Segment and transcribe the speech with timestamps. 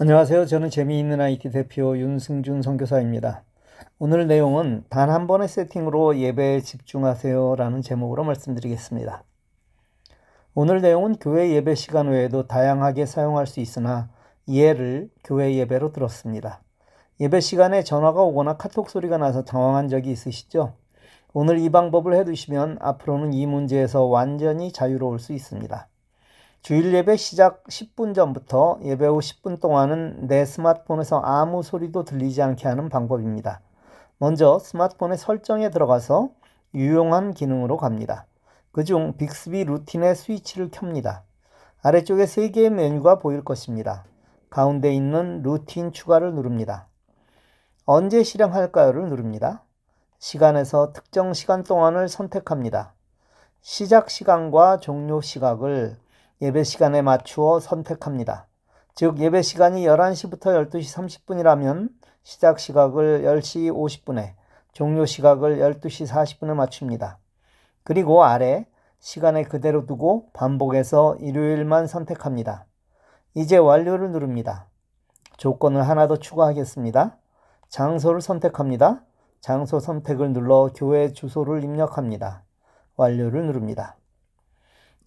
[0.00, 0.46] 안녕하세요.
[0.46, 3.42] 저는 재미있는 IT 대표 윤승준 선교사입니다.
[3.98, 9.24] 오늘 내용은 단 한 번의 세팅으로 예배에 집중하세요 라는 제목으로 말씀드리겠습니다.
[10.54, 14.08] 오늘 내용은 교회 예배 시간 외에도 다양하게 사용할 수 있으나
[14.46, 16.60] 예를 교회 예배로 들었습니다.
[17.18, 20.74] 예배 시간에 전화가 오거나 카톡 소리가 나서 당황한 적이 있으시죠?
[21.32, 25.88] 오늘 이 방법을 해두시면 앞으로는 이 문제에서 완전히 자유로울 수 있습니다.
[26.60, 32.68] 주일 예배 시작 10분 전부터 예배 후 10분 동안은 내 스마트폰에서 아무 소리도 들리지 않게
[32.68, 33.60] 하는 방법입니다.
[34.18, 36.30] 먼저 스마트폰의 설정에 들어가서
[36.74, 38.26] 유용한 기능으로 갑니다.
[38.72, 41.24] 그중 빅스비 루틴의 스위치를 켭니다.
[41.80, 44.04] 아래쪽에 3개의 메뉴가 보일 것입니다.
[44.50, 46.88] 가운데 있는 루틴 추가를 누릅니다.
[47.86, 49.64] 언제 실행할까요를 누릅니다.
[50.18, 52.92] 시간에서 특정 시간 동안을 선택합니다.
[53.62, 55.96] 시작 시간과 종료 시각을
[56.40, 58.46] 예배 시간에 맞추어 선택합니다.
[58.94, 61.88] 즉 예배 시간이 11시부터 12시 30분이라면
[62.22, 64.34] 시작 시각을 10시 50분에
[64.72, 67.18] 종료 시각을 12시 40분에 맞춥니다.
[67.82, 68.66] 그리고 아래
[69.00, 72.66] 시간에 그대로 두고 반복해서 일요일만 선택합니다.
[73.34, 74.68] 이제 완료를 누릅니다.
[75.38, 77.16] 조건을 하나 더 추가하겠습니다.
[77.68, 79.02] 장소를 선택합니다.
[79.40, 82.44] 장소 선택을 눌러 교회 주소를 입력합니다.
[82.96, 83.96] 완료를 누릅니다.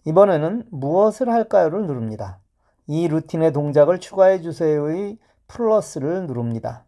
[0.04, 2.38] 이번에는 무엇을 할까요를 누릅니다.
[2.86, 6.84] 이 루틴의 동작을 추가해 주세요의 플러스를 누릅니다.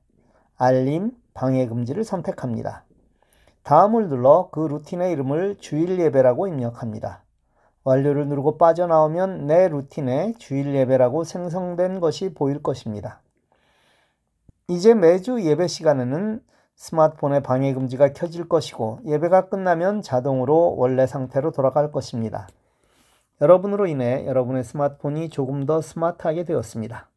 [0.57, 2.85] 알림, 방해 금지를 선택합니다.
[3.63, 7.23] 다음을 눌러 그 루틴의 이름을 주일 예배라고 입력합니다.
[7.85, 13.21] 완료를 누르고 빠져나오면 내 루틴에 주일 예배라고 생성된 것이 보일 것입니다.
[14.69, 16.41] 이제 매주 예배 시간에는
[16.77, 22.49] 스마트폰의 방해 금지가 켜질 것이고 예배가 끝나면 자동으로 원래 상태로 돌아갈 것입니다.
[23.45, 27.11] 여러분으로 인해 여러분의 스마트폰이 조금 더 스마트하게 되었습니다.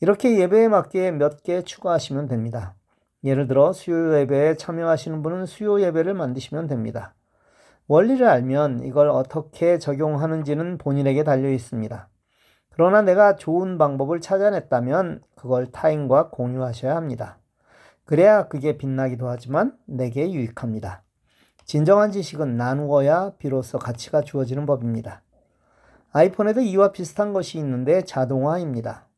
[0.00, 2.74] 이렇게 예배에 맞게 몇 개 추가하시면 됩니다.
[3.22, 7.14] 예를 들어 수요 예배에 참여하시는 분은 수요 예배를 만드시면 됩니다.
[7.88, 12.08] 원리를 알면 이걸 어떻게 적용하는지는 본인에게 달려 있습니다.
[12.70, 17.36] 그러나 내가 좋은 방법을 찾아냈다면 그걸 타인과 공유하셔야 합니다.
[18.06, 21.02] 그래야 그게 빛나기도 하지만 내게 유익합니다.
[21.66, 25.20] 진정한 지식은 나누어야 비로소 가치가 주어지는 법입니다.
[26.16, 29.08] 아이폰에도 이와 비슷한 것이 있는데 자동화입니다.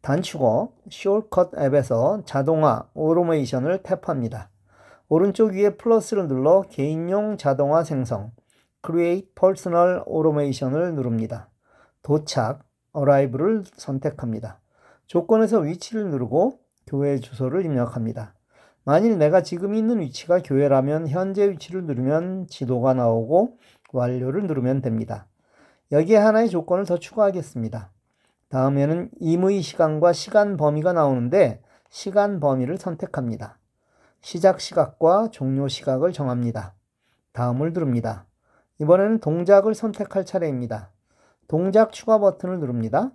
[0.00, 4.46] 단축어 Shortcut 앱에서 자동화 오토메이션을 탭합니다.
[5.08, 8.30] 오른쪽 위에 플러스를 눌러 개인용 자동화 생성
[8.86, 11.48] Create Personal Automation을 누릅니다.
[12.04, 12.62] 도착
[12.96, 14.60] Arrive를 선택합니다.
[15.08, 18.34] 조건에서 위치를 누르고 교회 주소를 입력합니다.
[18.84, 23.58] 만일 내가 지금 있는 위치가 교회라면 현재 위치를 누르면 지도가 나오고
[23.92, 25.26] 완료를 누르면 됩니다.
[25.92, 27.90] 여기에 하나의 조건을 더 추가하겠습니다.
[28.48, 33.58] 다음에는 임의 시간과 시간 범위가 나오는데 시간 범위를 선택합니다.
[34.20, 36.74] 시작 시각과 종료 시각을 정합니다.
[37.32, 38.26] 다음을 누릅니다.
[38.78, 40.90] 이번에는 동작을 선택할 차례입니다.
[41.48, 43.10] 동작 추가 버튼을 누릅니다.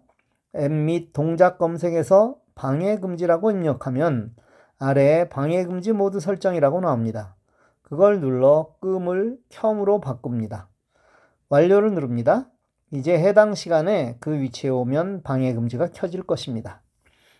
[0.55, 4.35] 앱 및 동작 검색에서 방해 금지라고 입력하면
[4.79, 7.35] 아래에 방해 금지 모드 설정이라고 나옵니다.
[7.81, 10.69] 그걸 눌러 끔을 켬으로 바꿉니다.
[11.49, 12.49] 완료를 누릅니다.
[12.95, 16.81] 이제 해당 시간에 그 위치에 오면 방해 금지가 켜질 것입니다.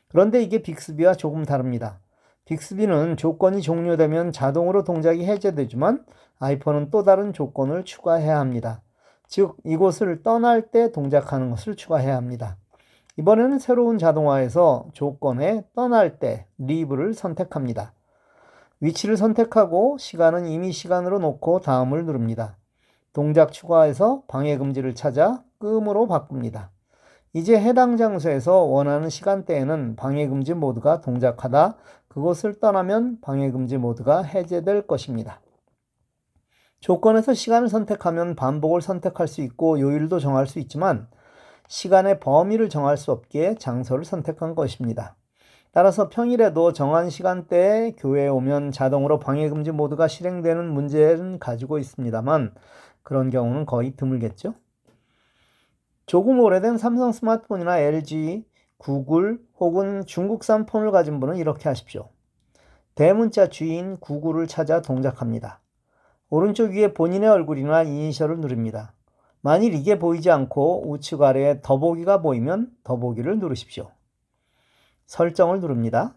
[0.09, 1.99] 그런데 이게 빅스비와 조금 다릅니다.
[2.43, 6.05] 빅스비는 조건이 종료되면 자동으로 동작이 해제되지만
[6.39, 8.81] 아이폰은 또 다른 조건을 추가해야 합니다.
[9.27, 12.57] 즉, 이곳을 떠날 때 동작하는 것을 추가해야 합니다.
[13.17, 17.93] 이번에는 새로운 자동화에서 조건에 떠날 때 리브를 선택합니다.
[18.81, 22.57] 위치를 선택하고 시간은 이미 시간으로 놓고 다음을 누릅니다.
[23.15, 26.71] 동작 추가해서 방해 금지를 찾아 끔으로 바꿉니다.
[27.31, 31.77] 이제 해당 장소에서 원하는 시간대에는 방해 금지 모드가 동작하다
[32.09, 35.39] 그곳을 떠나면 방해 금지 모드가 해제될 것입니다.
[36.81, 41.07] 조건에서 시간을 선택하면 반복을 선택할 수 있고 요일도 정할 수 있지만
[41.69, 45.15] 시간의 범위를 정할 수 없기에 장소를 선택한 것입니다.
[45.71, 52.53] 따라서 평일에도 정한 시간대에 교회에 오면 자동으로 방해금지 모드가 실행되는 문제는 가지고 있습니다만
[53.05, 54.55] 그런 경우는 거의 드물겠죠.
[56.07, 58.45] 조금 오래된 삼성 스마트폰이나 LG,
[58.77, 62.09] 구글 혹은 중국산 폰을 가진 분은 이렇게 하십시오.
[62.95, 65.61] 대문자 주인 구글을 찾아 동작합니다.
[66.31, 68.93] 오른쪽 위에 본인의 얼굴이나 이니셜을 누릅니다.
[69.41, 73.91] 만일 이게 보이지 않고 우측 아래에 더보기가 보이면 더보기를 누르십시오.
[75.05, 76.15] 설정을 누릅니다.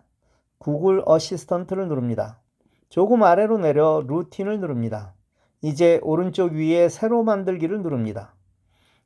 [0.57, 2.41] 구글 어시스턴트를 누릅니다.
[2.89, 5.13] 조금 아래로 내려 루틴을 누릅니다.
[5.61, 8.35] 이제 오른쪽 위에 새로 만들기를 누릅니다.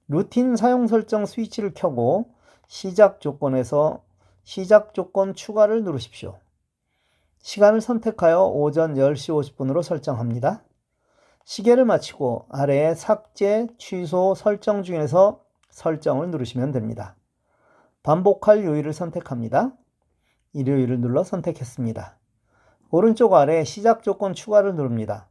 [0.09, 2.31] 루틴 사용 설정 스위치를 켜고
[2.67, 4.03] 시작 조건에서
[4.45, 6.39] 시작 조건 추가를 누르십시오.
[7.39, 10.63] 시간을 선택하여 오전 10시 50분으로 설정합니다.
[11.45, 15.41] 시계를 마치고 아래에 삭제, 취소, 설정 중에서
[15.71, 17.17] 설정을 누르시면 됩니다.
[18.03, 19.73] 반복할 요일을 선택합니다.
[20.53, 22.19] 일요일을 눌러 선택했습니다.
[22.91, 25.29] 오른쪽 아래 시작 조건 추가를 누릅니다.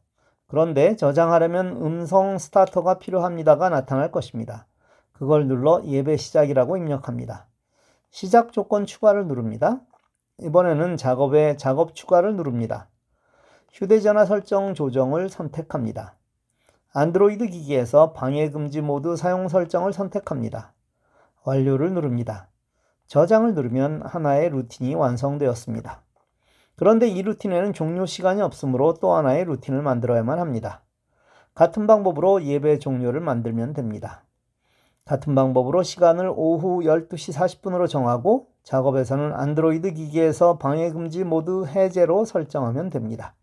[0.51, 4.67] 그런데 저장하려면 음성 스타터가 필요합니다가 나타날 것입니다.
[5.13, 7.47] 그걸 눌러 예배 시작이라고 입력합니다.
[8.09, 9.79] 시작 조건 추가를 누릅니다.
[10.41, 12.89] 이번에는 작업에 작업 추가를 누릅니다.
[13.71, 16.15] 휴대전화 설정 조정을 선택합니다.
[16.91, 20.73] 안드로이드 기기에서 방해 금지 모드 사용 설정을 선택합니다.
[21.45, 22.49] 완료를 누릅니다.
[23.07, 26.01] 저장을 누르면 하나의 루틴이 완성되었습니다.
[26.75, 30.83] 그런데 이 루틴에는 종료 시간이 없으므로 또 하나의 루틴을 만들어야만 합니다.
[31.53, 34.23] 같은 방법으로 예배 종료를 만들면 됩니다.
[35.05, 43.35] 같은 방법으로 시간을 오후 12시 40분으로 정하고 작업에서는 안드로이드 기기에서 방해금지 모드 해제로 설정하면 됩니다.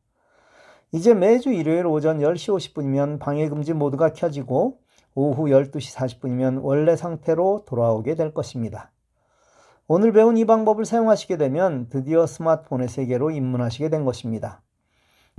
[0.92, 4.78] 이제 매주 일요일 오전 10시 50분이면 방해금지 모드가 켜지고
[5.14, 8.90] 오후 12시 40분이면 원래 상태로 돌아오게 될 것입니다.
[9.90, 14.60] 오늘 배운 이 방법을 사용하시게 되면 드디어 스마트폰의 세계로 입문하시게 된 것입니다.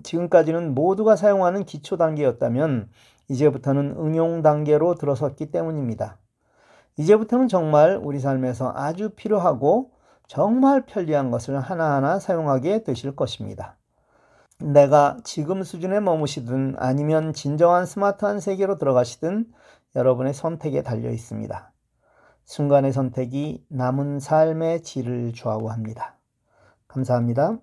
[0.01, 2.89] 지금까지는 모두가 사용하는 기초 단계였다면
[3.27, 6.17] 이제부터는 응용 단계로 들어섰기 때문입니다.
[6.97, 9.91] 이제부터는 정말 우리 삶에서 아주 필요하고
[10.27, 13.77] 정말 편리한 것을 하나하나 사용하게 되실 것입니다.
[14.57, 19.45] 내가 지금 수준에 머무시든 아니면 진정한 스마트한 세계로 들어가시든
[19.95, 21.71] 여러분의 선택에 달려 있습니다.
[22.49, 26.17] 순간의 선택이 남은 삶의 질을 좌우합니다.
[26.87, 27.59] 감사합니다.